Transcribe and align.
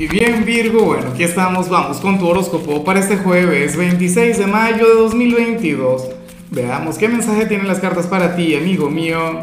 Y 0.00 0.08
bien 0.08 0.46
Virgo, 0.46 0.86
bueno, 0.86 1.10
aquí 1.12 1.24
estamos, 1.24 1.68
vamos 1.68 1.98
con 1.98 2.18
tu 2.18 2.26
horóscopo 2.26 2.82
para 2.84 3.00
este 3.00 3.18
jueves 3.18 3.76
26 3.76 4.38
de 4.38 4.46
mayo 4.46 4.88
de 4.88 4.94
2022. 4.94 6.08
Veamos 6.50 6.96
qué 6.96 7.06
mensaje 7.06 7.44
tienen 7.44 7.68
las 7.68 7.80
cartas 7.80 8.06
para 8.06 8.34
ti, 8.34 8.56
amigo 8.56 8.88
mío. 8.88 9.42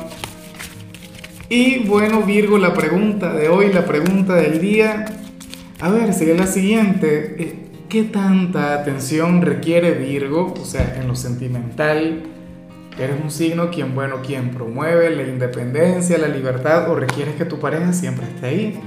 Y 1.48 1.86
bueno 1.86 2.24
Virgo, 2.24 2.58
la 2.58 2.74
pregunta 2.74 3.34
de 3.34 3.50
hoy, 3.50 3.72
la 3.72 3.86
pregunta 3.86 4.34
del 4.34 4.60
día, 4.60 5.06
a 5.80 5.92
ver, 5.92 6.12
sería 6.12 6.34
la 6.34 6.48
siguiente. 6.48 7.36
Eh, 7.38 7.56
¿Qué 7.88 8.06
tanta 8.06 8.74
atención 8.74 9.44
requiere 9.44 9.92
Virgo? 9.92 10.56
O 10.60 10.66
sea, 10.66 10.98
en 11.00 11.08
lo 11.08 11.16
sentimental, 11.16 12.24
¿eres 12.98 13.18
un 13.22 13.30
signo 13.30 13.70
quien, 13.70 13.94
bueno, 13.94 14.24
quien 14.26 14.50
promueve 14.50 15.16
la 15.16 15.22
independencia, 15.22 16.18
la 16.18 16.30
libertad 16.30 16.90
o 16.90 16.96
requieres 16.96 17.36
que 17.36 17.46
tu 17.46 17.60
pareja 17.60 17.94
siempre 17.94 18.26
esté 18.26 18.48
ahí? 18.48 18.80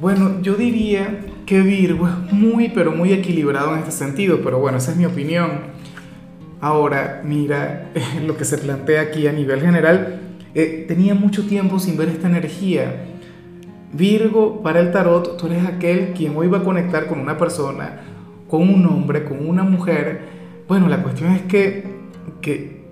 Bueno, 0.00 0.40
yo 0.40 0.54
diría 0.54 1.26
que 1.44 1.60
Virgo 1.60 2.08
es 2.08 2.32
muy, 2.32 2.70
pero 2.70 2.90
muy 2.90 3.12
equilibrado 3.12 3.74
en 3.74 3.80
este 3.80 3.92
sentido, 3.92 4.40
pero 4.42 4.58
bueno, 4.58 4.78
esa 4.78 4.92
es 4.92 4.96
mi 4.96 5.04
opinión. 5.04 5.50
Ahora, 6.62 7.20
mira, 7.22 7.90
lo 8.26 8.34
que 8.38 8.46
se 8.46 8.56
plantea 8.56 9.02
aquí 9.02 9.26
a 9.26 9.32
nivel 9.32 9.60
general, 9.60 10.20
eh, 10.54 10.86
tenía 10.88 11.14
mucho 11.14 11.46
tiempo 11.46 11.78
sin 11.78 11.98
ver 11.98 12.08
esta 12.08 12.28
energía. 12.28 13.08
Virgo, 13.92 14.62
para 14.62 14.80
el 14.80 14.90
tarot, 14.90 15.36
tú 15.36 15.48
eres 15.48 15.66
aquel 15.66 16.14
quien 16.14 16.34
hoy 16.34 16.48
va 16.48 16.58
a 16.58 16.64
conectar 16.64 17.06
con 17.06 17.20
una 17.20 17.36
persona, 17.36 18.00
con 18.48 18.62
un 18.62 18.86
hombre, 18.86 19.24
con 19.24 19.46
una 19.46 19.64
mujer. 19.64 20.22
Bueno, 20.66 20.88
la 20.88 21.02
cuestión 21.02 21.32
es 21.32 21.42
que, 21.42 21.84
que, 22.40 22.84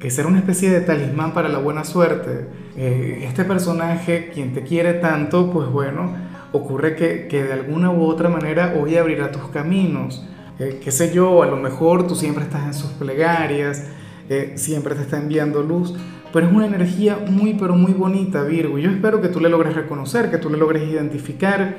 que 0.00 0.22
una 0.26 0.38
especie 0.38 0.70
de 0.70 0.80
talismán 0.80 1.32
para 1.32 1.48
la 1.48 1.58
buena 1.58 1.84
suerte. 1.84 2.48
Eh, 2.76 3.20
este 3.22 3.44
personaje, 3.44 4.30
quien 4.34 4.52
te 4.52 4.62
quiere 4.62 4.94
tanto, 4.94 5.52
pues 5.52 5.68
bueno, 5.68 6.26
ocurre 6.56 6.96
que, 6.96 7.26
que, 7.28 7.44
de 7.44 7.52
alguna 7.52 7.90
u 7.90 8.04
otra 8.04 8.28
manera 8.28 8.74
hoy 8.80 8.96
abrirá 8.96 9.30
tus 9.30 9.48
caminos. 9.48 10.24
Eh, 10.58 10.80
qué 10.82 10.90
sé 10.90 11.12
yo, 11.12 11.42
a 11.42 11.46
lo 11.46 11.56
mejor 11.56 12.06
tú 12.06 12.14
siempre 12.14 12.42
estás 12.44 12.64
en 12.66 12.74
sus 12.74 12.90
plegarias, 12.92 13.84
eh, 14.30 14.52
siempre 14.56 14.94
te 14.94 15.02
está 15.02 15.18
enviando 15.18 15.62
luz, 15.62 15.94
pero 16.32 16.46
es 16.46 16.52
una 16.52 16.66
energía 16.66 17.18
muy, 17.28 17.54
pero 17.54 17.74
muy 17.76 17.92
bonita, 17.92 18.42
Virgo. 18.42 18.78
Yo 18.78 18.90
espero 18.90 19.20
que 19.20 19.28
tú 19.28 19.38
le 19.38 19.48
logres 19.50 19.74
reconocer, 19.74 20.30
que 20.30 20.38
tú 20.38 20.48
le 20.48 20.56
logres 20.56 20.88
identificar. 20.88 21.76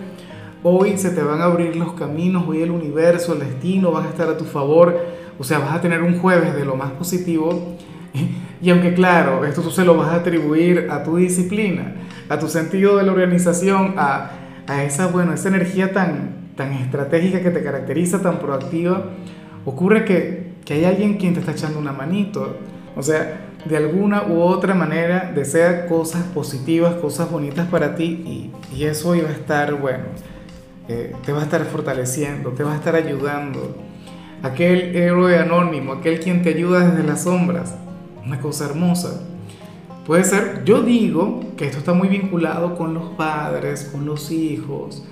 Hoy 0.61 0.97
se 0.97 1.09
te 1.09 1.21
van 1.23 1.41
a 1.41 1.45
abrir 1.45 1.75
los 1.75 1.93
caminos, 1.93 2.45
hoy 2.47 2.61
el 2.61 2.71
universo, 2.71 3.33
el 3.33 3.39
destino 3.39 3.91
van 3.91 4.05
a 4.05 4.09
estar 4.09 4.29
a 4.29 4.37
tu 4.37 4.45
favor. 4.45 4.95
O 5.39 5.43
sea, 5.43 5.59
vas 5.59 5.75
a 5.75 5.81
tener 5.81 6.01
un 6.03 6.19
jueves 6.19 6.55
de 6.55 6.65
lo 6.65 6.75
más 6.75 6.91
positivo. 6.91 7.77
Y 8.59 8.71
aunque 8.71 8.95
claro, 8.95 9.45
esto 9.45 9.61
tú 9.61 9.69
se 9.69 9.85
lo 9.85 9.95
vas 9.95 10.09
a 10.09 10.15
atribuir 10.15 10.87
a 10.89 11.03
tu 11.03 11.17
disciplina, 11.17 11.93
a 12.27 12.39
tu 12.39 12.47
sentido 12.47 12.97
de 12.97 13.03
la 13.03 13.11
organización, 13.11 13.93
a, 13.97 14.31
a 14.67 14.83
esa, 14.83 15.07
bueno, 15.07 15.33
esa 15.33 15.47
energía 15.47 15.93
tan, 15.93 16.51
tan 16.55 16.73
estratégica 16.73 17.41
que 17.41 17.51
te 17.51 17.63
caracteriza, 17.63 18.21
tan 18.21 18.39
proactiva, 18.39 19.11
ocurre 19.65 20.05
que, 20.05 20.53
que 20.65 20.75
hay 20.75 20.85
alguien 20.85 21.17
quien 21.17 21.33
te 21.33 21.39
está 21.39 21.53
echando 21.53 21.79
una 21.79 21.93
manito. 21.93 22.57
O 22.95 23.01
sea, 23.03 23.47
de 23.65 23.77
alguna 23.77 24.23
u 24.27 24.41
otra 24.41 24.73
manera 24.73 25.31
desea 25.33 25.87
cosas 25.87 26.23
positivas, 26.23 26.95
cosas 26.95 27.29
bonitas 27.29 27.67
para 27.67 27.95
ti 27.95 28.23
y, 28.25 28.75
y 28.75 28.85
eso 28.85 29.15
iba 29.15 29.29
a 29.29 29.33
estar, 29.33 29.73
bueno, 29.75 30.05
eh, 30.87 31.13
te 31.25 31.33
va 31.33 31.41
a 31.41 31.43
estar 31.43 31.63
fortaleciendo, 31.65 32.51
te 32.51 32.63
va 32.63 32.73
a 32.73 32.75
estar 32.75 32.95
ayudando. 32.95 33.75
Aquel 34.41 34.95
héroe 34.95 35.37
anónimo, 35.37 35.93
aquel 35.93 36.19
quien 36.19 36.43
te 36.43 36.49
ayuda 36.49 36.87
desde 36.89 37.03
las 37.03 37.23
sombras, 37.23 37.75
una 38.25 38.39
cosa 38.39 38.65
hermosa. 38.65 39.21
Puede 40.07 40.23
ser, 40.23 40.61
yo 40.63 40.83
digo 40.83 41.41
que 41.57 41.65
esto 41.65 41.79
está 41.79 41.91
muy 41.91 42.07
vinculado 42.07 42.77
con 42.77 42.93
los 42.93 43.09
padres, 43.17 43.89
con 43.91 44.05
los 44.05 44.31
hijos, 44.31 45.03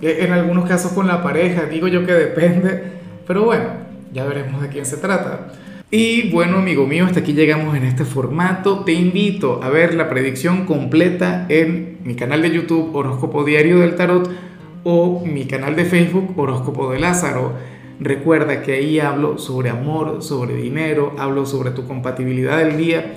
eh, 0.00 0.18
en 0.20 0.32
algunos 0.32 0.68
casos 0.68 0.92
con 0.92 1.08
la 1.08 1.20
pareja, 1.20 1.64
digo 1.64 1.88
yo 1.88 2.06
que 2.06 2.12
depende, 2.12 2.92
pero 3.26 3.42
bueno, 3.42 3.64
ya 4.12 4.24
veremos 4.24 4.62
de 4.62 4.68
quién 4.68 4.86
se 4.86 4.98
trata. 4.98 5.48
Y 5.90 6.30
bueno, 6.30 6.58
amigo 6.58 6.86
mío, 6.86 7.06
hasta 7.06 7.20
aquí 7.20 7.32
llegamos 7.32 7.76
en 7.76 7.82
este 7.82 8.04
formato. 8.04 8.84
Te 8.84 8.92
invito 8.92 9.60
a 9.64 9.68
ver 9.68 9.94
la 9.94 10.08
predicción 10.08 10.64
completa 10.64 11.46
en 11.48 11.98
mi 12.04 12.14
canal 12.14 12.40
de 12.40 12.52
YouTube 12.52 12.94
Horóscopo 12.94 13.42
Diario 13.42 13.80
del 13.80 13.96
Tarot 13.96 14.30
o 14.84 15.24
mi 15.26 15.46
canal 15.46 15.74
de 15.74 15.86
Facebook 15.86 16.38
Horóscopo 16.38 16.92
de 16.92 17.00
Lázaro. 17.00 17.52
Recuerda 17.98 18.62
que 18.62 18.74
ahí 18.74 19.00
hablo 19.00 19.38
sobre 19.38 19.70
amor, 19.70 20.22
sobre 20.22 20.54
dinero, 20.54 21.16
hablo 21.18 21.46
sobre 21.46 21.72
tu 21.72 21.84
compatibilidad 21.84 22.58
del 22.58 22.76
día 22.76 23.16